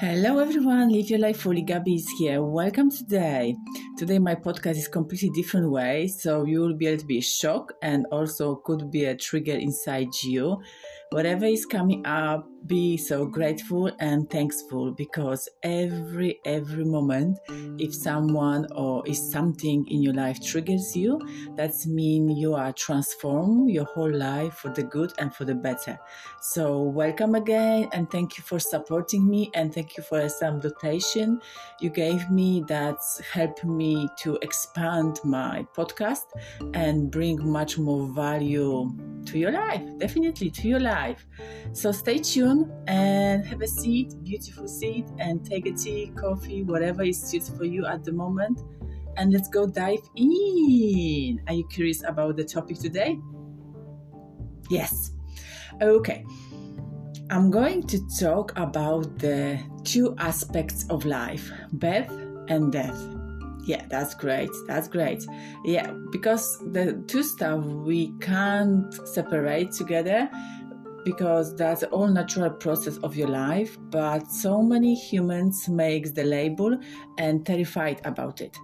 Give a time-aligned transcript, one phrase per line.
[0.00, 1.64] Hello everyone, Live Your Life Fully.
[1.64, 2.40] Gabi is here.
[2.40, 3.56] Welcome today.
[3.96, 7.72] Today my podcast is completely different way, so you will be able to be shocked
[7.82, 10.56] and also could be a trigger inside you
[11.10, 17.38] whatever is coming up be so grateful and thankful because every every moment
[17.78, 21.18] if someone or if something in your life triggers you
[21.56, 25.98] that's mean you are transformed your whole life for the good and for the better.
[26.40, 31.40] So welcome again and thank you for supporting me and thank you for some dotation
[31.80, 36.26] you gave me that's helped me to expand my podcast
[36.74, 38.92] and bring much more value
[39.26, 39.82] to your life.
[39.98, 40.97] Definitely to your life
[41.72, 47.02] so stay tuned and have a seat, beautiful seat, and take a tea, coffee, whatever
[47.02, 48.60] is suits for you at the moment.
[49.16, 51.40] And let's go dive in.
[51.48, 53.18] Are you curious about the topic today?
[54.70, 55.12] Yes.
[55.82, 56.24] Okay.
[57.30, 62.10] I'm going to talk about the two aspects of life birth
[62.48, 62.98] and death.
[63.66, 64.48] Yeah, that's great.
[64.66, 65.26] That's great.
[65.62, 70.30] Yeah, because the two stuff we can't separate together
[71.04, 76.78] because that's all natural process of your life but so many humans makes the label
[77.18, 78.56] and terrified about it.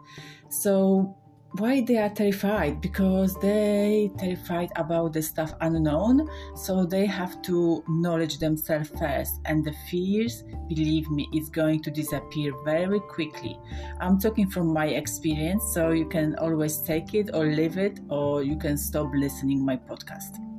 [0.48, 1.16] So
[1.58, 2.80] why they are terrified?
[2.80, 9.64] Because they terrified about the stuff unknown so they have to knowledge themselves first and
[9.64, 13.56] the fears believe me is going to disappear very quickly.
[14.00, 18.42] I'm talking from my experience so you can always take it or leave it or
[18.42, 20.53] you can stop listening my podcast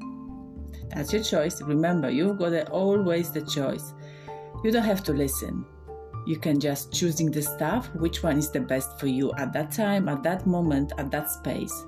[0.89, 1.61] that's your choice.
[1.61, 3.93] Remember, you've got always the choice.
[4.63, 5.65] You don't have to listen.
[6.25, 9.71] You can just choosing the stuff, which one is the best for you at that
[9.71, 11.85] time, at that moment, at that space.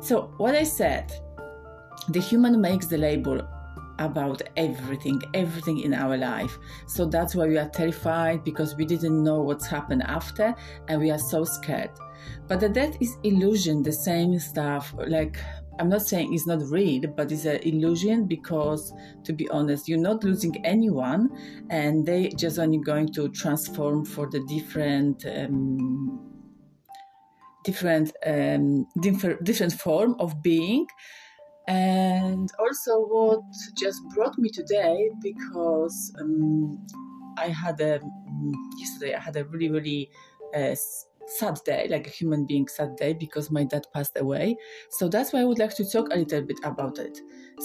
[0.00, 1.12] So what I said,
[2.08, 3.40] the human makes the label
[3.98, 6.58] about everything, everything in our life.
[6.86, 10.54] So that's why we are terrified because we didn't know what's happened after
[10.88, 11.90] and we are so scared.
[12.48, 14.94] But the death is illusion, the same stuff.
[15.06, 15.38] Like
[15.80, 18.92] I'm not saying it's not real, but it's an illusion because,
[19.24, 21.30] to be honest, you're not losing anyone,
[21.70, 25.24] and they just only going to transform for the different.
[25.26, 26.26] Um,
[27.64, 30.86] different um, different different form of being
[31.68, 33.40] and also what
[33.76, 36.78] just brought me today because um,
[37.36, 38.00] i had a
[38.78, 40.10] yesterday i had a really really
[40.56, 40.74] uh,
[41.38, 44.56] sad day, like a human being sad day, because my dad passed away.
[44.90, 47.18] So that's why I would like to talk a little bit about it.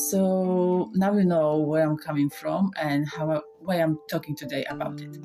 [0.09, 5.01] So now you know where I'm coming from and how why I'm talking today about
[5.01, 5.17] it.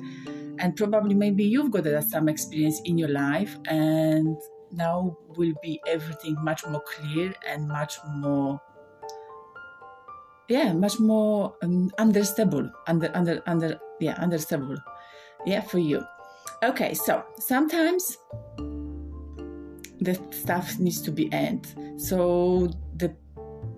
[0.59, 4.37] And probably maybe you've got some experience in your life, and
[4.71, 8.61] now will be everything much more clear and much more
[10.47, 14.77] yeah much more um, understandable under under under yeah understandable
[15.45, 16.03] yeah for you
[16.63, 18.17] Okay, so sometimes
[19.99, 21.73] the stuff needs to be end.
[21.97, 22.69] So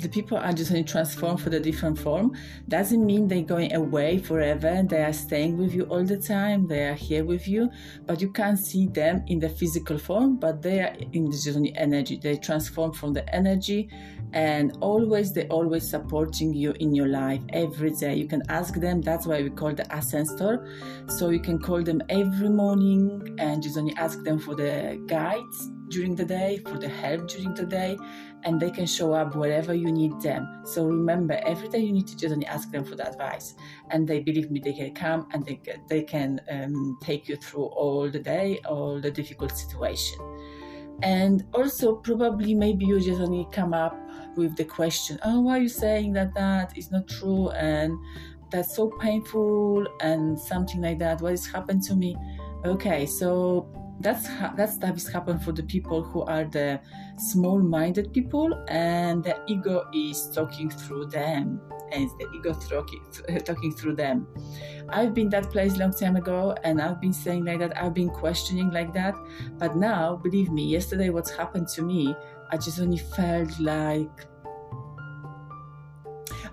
[0.04, 2.34] the people are just going to transform for the different form.
[2.68, 4.84] Doesn't mean they're going away forever.
[4.88, 6.68] They are staying with you all the time.
[6.68, 7.70] They are here with you.
[8.06, 11.74] But you can't see them in the physical form but they are in the journey
[11.78, 12.18] energy.
[12.18, 13.90] They transform from the energy
[14.34, 18.16] and always they always supporting you in your life every day.
[18.16, 19.02] You can ask them.
[19.02, 20.68] That's why we call the ancestor
[21.08, 25.72] so you can call them every morning and just only ask them for the guides
[25.90, 27.98] during the day for the help during the day
[28.44, 30.64] and they can show up wherever you need them.
[30.66, 33.56] So remember every day you need to just ask them for the advice.
[33.90, 37.66] And they believe me they can come and they, they can um, take you through
[37.66, 40.20] all the day all the difficult situation.
[41.02, 43.98] And also probably maybe you just only come up
[44.36, 47.96] with the question oh why are you saying that that is not true and
[48.50, 51.22] that's so painful and something like that?
[51.22, 52.16] What has happened to me?
[52.66, 56.80] Okay so that's that stuff is happen for the people who are the
[57.18, 61.62] small-minded people and the ego is talking through them
[61.92, 63.04] and the ego talking,
[63.46, 64.28] talking through them.
[64.90, 68.10] I've been that place long time ago and i've been saying like that i've been
[68.10, 69.16] questioning like that
[69.58, 72.14] but now believe me yesterday what's happened to me
[72.52, 74.28] i just only felt like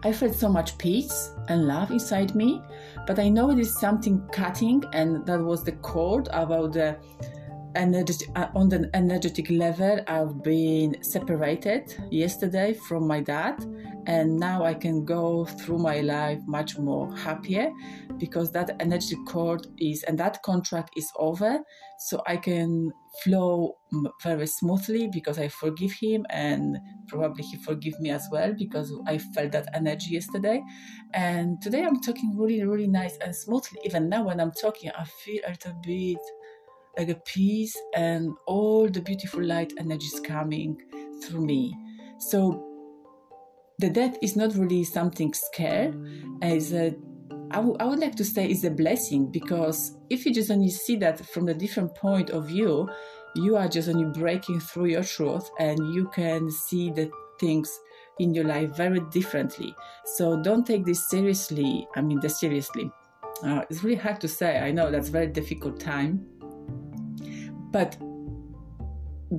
[0.03, 2.63] I felt so much peace and love inside me,
[3.07, 6.99] but I know it is something cutting, and that was the cord about the
[7.75, 13.65] energetic, uh, on the energetic level, I've been separated yesterday from my dad,
[14.07, 17.71] and now I can go through my life much more happier
[18.19, 21.59] because that energy cord is and that contract is over,
[21.99, 22.91] so I can
[23.23, 23.77] flow
[24.23, 29.19] very smoothly because I forgive him and probably he forgive me as well because I
[29.19, 30.63] felt that energy yesterday.
[31.13, 33.81] And today I'm talking really, really nice and smoothly.
[33.85, 36.19] Even now when I'm talking, I feel a little bit
[36.99, 40.77] like a peace and all the beautiful light energies coming
[41.23, 41.75] through me.
[42.19, 42.70] So
[43.81, 45.93] the death is not really something scary.
[46.43, 46.95] As a,
[47.51, 50.71] I, w- I would like to say is a blessing because if you just only
[50.71, 52.89] see that from a different point of view,
[53.35, 57.71] you are just only breaking through your truth and you can see the things
[58.19, 59.75] in your life very differently.
[60.17, 61.87] So don't take this seriously.
[61.97, 62.91] I mean, this seriously.
[63.43, 64.59] Uh, it's really hard to say.
[64.59, 66.27] I know that's very difficult time
[67.71, 67.97] but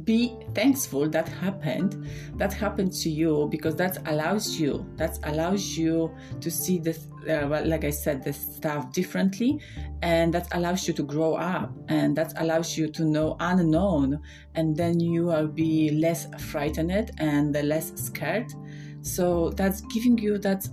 [0.04, 6.10] be thankful that happened that happened to you because that allows you that allows you
[6.40, 6.98] to see the
[7.30, 9.60] uh, like i said the stuff differently
[10.02, 14.20] and that allows you to grow up and that allows you to know unknown
[14.56, 18.52] and then you will be less frightened and less scared.
[19.02, 20.68] So that's giving you that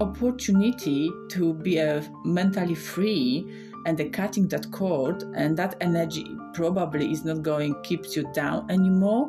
[0.00, 3.46] opportunity to be uh, mentally free
[3.86, 8.68] and the cutting that cord and that energy probably is not going keeps you down
[8.68, 9.28] anymore.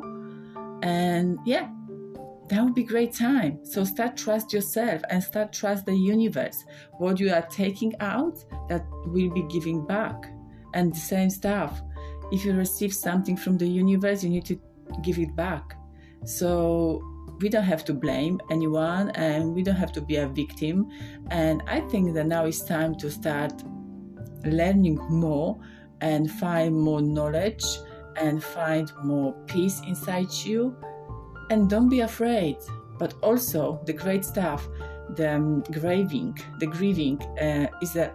[0.82, 1.68] And yeah
[2.48, 3.64] that would be great time.
[3.64, 6.64] So start trust yourself and start trust the universe.
[6.98, 10.16] What you are taking out that will be giving back.
[10.74, 11.80] And the same stuff.
[12.32, 14.60] If you receive something from the universe you need to
[15.02, 15.76] give it back.
[16.24, 17.00] So
[17.40, 20.88] we don't have to blame anyone and we don't have to be a victim.
[21.30, 23.54] And i think that now it's time to start
[24.44, 25.60] learning more
[26.00, 27.64] and find more knowledge
[28.16, 30.76] and find more peace inside you.
[31.50, 32.56] And don't be afraid,
[32.98, 34.68] but also the great stuff,
[35.16, 38.12] the um, grieving, the grieving uh, is a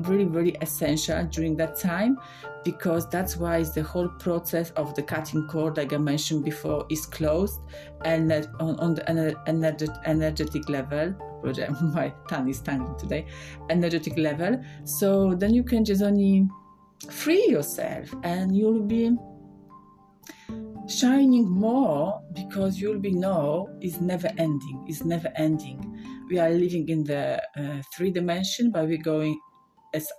[0.00, 2.18] really, really essential during that time
[2.64, 7.06] because that's why the whole process of the cutting cord, like I mentioned before, is
[7.06, 7.60] closed
[8.04, 9.08] and on, on the
[9.46, 11.14] energetic, energetic level.
[11.94, 13.26] My tongue is tangling today.
[13.70, 14.60] Energetic level.
[14.84, 16.48] So then you can just only
[17.10, 19.16] free yourself and you'll be
[20.88, 25.80] shining more because you'll be know is never ending is never ending.
[26.30, 29.40] We are living in the uh, three dimension but we're going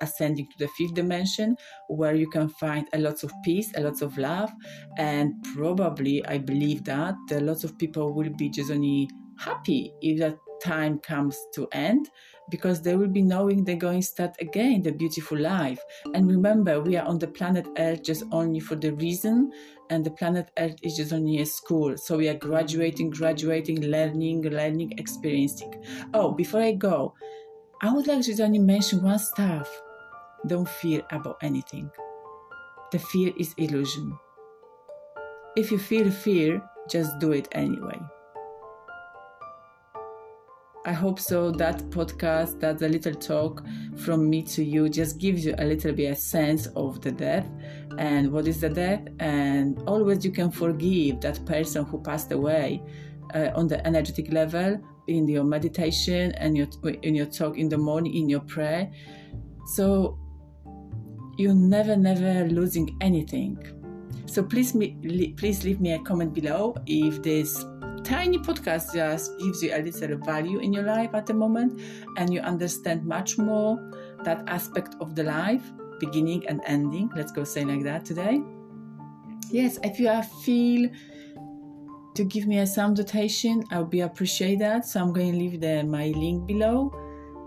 [0.02, 1.56] ascending to the fifth dimension
[1.88, 4.52] where you can find a lot of peace a lot of love.
[4.98, 10.20] And probably i believe that a lot of people will be just only happy if
[10.20, 12.10] that time comes to end
[12.50, 15.80] because they will be knowing they're going to start again the beautiful life
[16.14, 19.52] and remember we are on the planet earth just only for the reason
[19.90, 24.42] and the planet earth is just only a school so we are graduating graduating learning
[24.44, 25.74] learning experiencing
[26.14, 27.14] oh before i go
[27.80, 29.70] I would like to only mention one stuff.
[30.48, 31.92] Don't fear about anything.
[32.92, 34.18] The fear is illusion.
[35.56, 38.00] If you feel fear, just do it anyway.
[40.88, 43.62] I hope so that podcast, that a little talk
[43.98, 47.46] from me to you just gives you a little bit a sense of the death
[47.98, 52.82] and what is the death and always you can forgive that person who passed away
[53.36, 54.80] uh, on the energetic level
[55.10, 56.68] in your meditation and your
[57.02, 58.90] in your talk in the morning in your prayer.
[59.66, 60.18] So
[61.38, 63.58] you're never never losing anything.
[64.26, 67.66] So please please leave me a comment below if this
[68.08, 71.80] tiny podcast just gives you a little value in your life at the moment
[72.18, 73.78] and you understand much more
[74.24, 78.40] that aspect of the life beginning and ending let's go say like that today
[79.52, 80.10] yes if you
[80.46, 80.90] feel
[82.18, 84.86] to give me a sound dotation, I would be appreciate that.
[84.86, 86.92] So I'm going to leave the, my link below.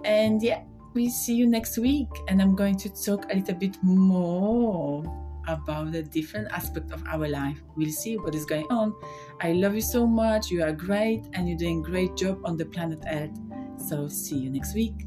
[0.04, 0.62] And yeah,
[0.94, 2.06] we see you next week.
[2.28, 5.02] And I'm going to talk a little bit more
[5.48, 7.60] about the different aspect of our life.
[7.76, 8.94] We'll see what is going on.
[9.40, 10.50] I love you so much.
[10.50, 13.36] You are great and you're doing great job on the planet Earth.
[13.88, 15.06] So see you next week.